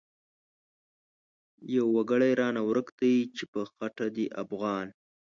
يو 1.73 1.85
وګړی 1.97 2.31
رانه 2.39 2.61
ورک 2.69 2.87
دی 2.99 3.15
چی 3.35 3.43
په 3.51 3.61
خټه 3.71 4.05
دی 4.15 4.25
افغان 4.41 4.87